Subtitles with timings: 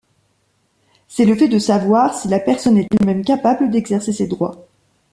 [1.07, 4.67] C'est le fait de savoir si la personne est elle-même capable d'exercer ses droits.